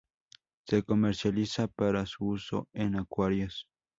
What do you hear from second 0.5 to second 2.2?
Se comercializa para